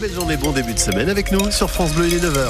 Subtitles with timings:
[0.00, 2.48] Belle journée, bon début de semaine avec nous sur France Bleu, il est 9h.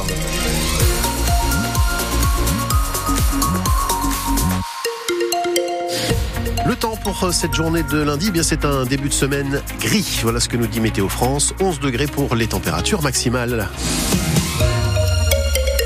[6.64, 9.60] Le temps pour euh, cette journée de lundi, eh bien c'est un début de semaine
[9.80, 10.20] gris.
[10.22, 11.52] Voilà ce que nous dit Météo France.
[11.58, 13.68] 11 degrés pour les températures maximales.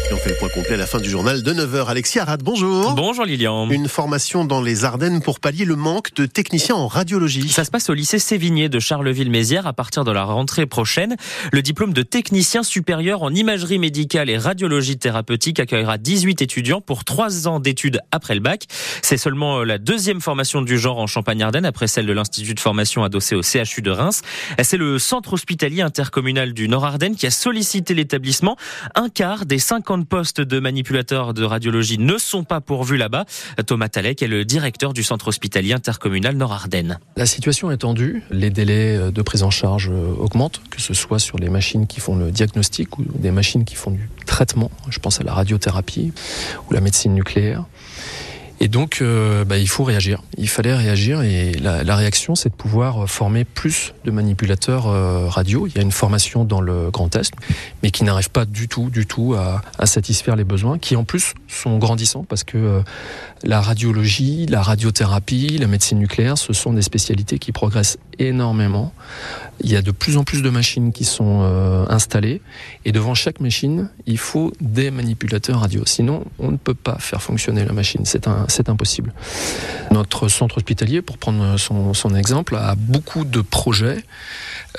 [0.08, 1.86] Et on fait le point complet à la fin du journal de 9h.
[1.88, 2.94] Alexis Arad, bonjour.
[2.94, 3.68] Bonjour Lilian.
[3.70, 7.48] Une formation dans les Ardennes pour pallier le manque de techniciens en radiologie.
[7.48, 11.16] Ça se passe au lycée Sévigné de Charleville-Mézières à partir de la rentrée prochaine.
[11.50, 17.04] Le diplôme de technicien supérieur en imagerie médicale et radiologie thérapeutique accueillera 18 étudiants pour
[17.04, 18.66] 3 ans d'études après le bac.
[19.02, 23.02] C'est seulement la deuxième formation du genre en Champagne-Ardenne après celle de l'Institut de formation
[23.02, 24.22] adossé au CHU de Reims.
[24.62, 28.56] C'est le centre hospitalier intercommunal du Nord-Ardenne qui a sollicité l'établissement.
[28.94, 33.24] Un quart des 50 postes de manipulateurs de radiologie ne sont pas pourvus là-bas.
[33.66, 36.98] Thomas Talek est le directeur du centre hospitalier intercommunal Nord-Ardenne.
[37.16, 41.38] La situation est tendue, les délais de prise en charge augmentent, que ce soit sur
[41.38, 45.20] les machines qui font le diagnostic ou des machines qui font du traitement, je pense
[45.20, 46.12] à la radiothérapie
[46.68, 47.64] ou la médecine nucléaire.
[48.60, 50.22] Et donc, euh, bah, il faut réagir.
[50.38, 55.66] Il fallait réagir et la, réaction, c'est de pouvoir former plus de manipulateurs euh, radio.
[55.66, 57.32] Il y a une formation dans le Grand Est,
[57.82, 61.34] mais qui n'arrive pas du tout, du tout à, satisfaire les besoins, qui en plus
[61.48, 62.80] sont grandissants parce que euh,
[63.44, 68.92] la radiologie, la radiothérapie, la médecine nucléaire, ce sont des spécialités qui progressent énormément.
[69.60, 72.42] Il y a de plus en plus de machines qui sont euh, installées
[72.84, 75.82] et devant chaque machine, il faut des manipulateurs radio.
[75.86, 78.04] Sinon, on ne peut pas faire fonctionner la machine.
[78.04, 79.12] C'est impossible.
[79.90, 84.04] Notre centre hospitalier, pour prendre son, son exemple, a beaucoup de projets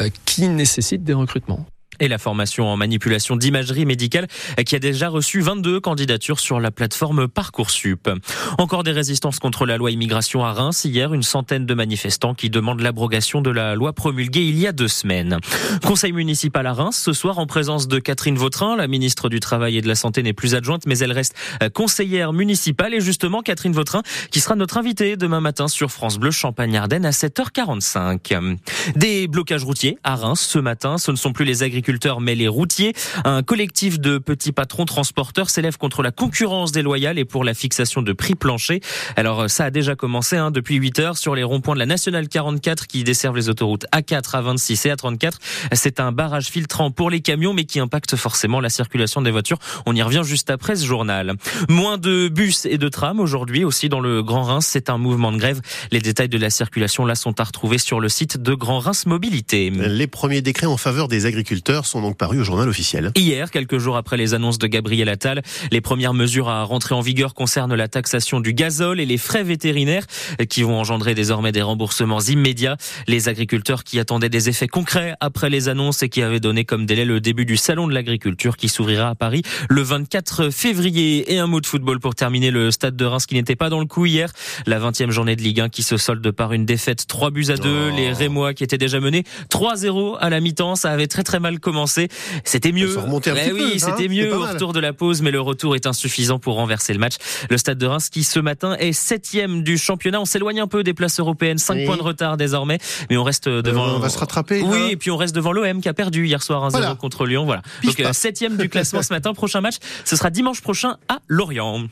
[0.02, 1.66] euh, qui nécessitent des recrutements
[2.00, 4.28] et la formation en manipulation d'imagerie médicale
[4.66, 8.09] qui a déjà reçu 22 candidatures sur la plateforme Parcoursup.
[8.58, 10.86] Encore des résistances contre la loi immigration à Reims.
[10.86, 14.72] Hier, une centaine de manifestants qui demandent l'abrogation de la loi promulguée il y a
[14.72, 15.39] deux semaines.
[15.84, 18.76] Conseil municipal à Reims, ce soir en présence de Catherine Vautrin.
[18.76, 21.36] La ministre du Travail et de la Santé n'est plus adjointe, mais elle reste
[21.73, 22.94] conseillère municipale.
[22.94, 27.11] Et justement, Catherine Vautrin, qui sera notre invitée demain matin sur France Bleu Champagne-Ardenne à
[27.11, 28.58] 7h45.
[28.95, 30.98] Des blocages routiers à Reims ce matin.
[30.98, 31.86] Ce ne sont plus les agriculteurs
[32.20, 32.93] mais les routiers.
[33.23, 38.02] Un collectif de petits patrons transporteurs s'élève contre la concurrence déloyale et pour la fixation
[38.02, 38.80] de prix planchers.
[39.15, 42.27] Alors ça a déjà commencé hein, depuis 8 heures sur les ronds-points de la nationale
[42.27, 45.33] 44 qui desservent les autoroutes A4, A26 et A34.
[45.73, 49.59] C'est un barrage filtrant pour les camions mais qui impacte forcément la circulation des voitures.
[49.86, 51.33] On y revient juste après ce journal.
[51.70, 54.67] Moins de bus et de trams aujourd'hui aussi dans le Grand Reims.
[54.70, 55.61] C'est un mouvement de grève.
[55.92, 59.05] Les détails de la circulation là sont à retrouver sur le site de Grand Reims
[59.05, 59.70] Mobilité.
[59.70, 63.11] Les premiers décrets en faveur des agriculteurs sont donc parus au journal officiel.
[63.15, 67.02] Hier, quelques jours après les annonces de Gabriel Attal, les premières mesures à rentrer en
[67.02, 70.05] vigueur concernent la taxation du gazole et les frais vétérinaires
[70.49, 72.77] qui vont engendrer désormais des remboursements immédiats.
[73.08, 76.86] Les agriculteurs qui attendaient des effets concrets après les annonces et qui avaient donné comme
[76.86, 81.33] délai le début du salon de l'agriculture qui s'ouvrira à Paris le 24 février.
[81.33, 83.80] Et un mot de football pour terminer le stade de Reims qui n'était pas dans
[83.80, 84.32] le coup hier.
[84.65, 87.58] La 20e journée de Ligue 1 qui se solde par une défaite 3 buts à
[87.58, 87.89] 2.
[87.92, 87.95] Oh.
[87.95, 90.76] Les Rémois qui étaient déjà menés 3-0 à la mi-temps.
[90.76, 92.08] Ça avait très très mal commencé.
[92.45, 92.98] C'était mieux.
[92.98, 95.76] Un eh oui, peu, c'était hein mieux au retour de la pause, mais le retour
[95.76, 97.16] est insuffisant pour renverser le match.
[97.50, 100.22] Le Stade de Reims qui ce matin est septième du championnat.
[100.22, 101.86] On s'éloigne un peu des places européennes, 5 oui.
[101.86, 102.80] points de retard désormais,
[103.10, 103.86] mais on reste devant.
[103.86, 104.61] Euh, on va se rattraper.
[104.61, 106.95] Oui, hein et puis on reste devant l'OM qui a perdu hier soir 1-0 voilà.
[106.95, 107.44] contre Lyon.
[107.44, 107.64] Voilà.
[107.83, 109.33] Donc septième du classement ce matin.
[109.33, 109.76] Prochain match,
[110.06, 111.88] ce sera dimanche prochain à Lorient.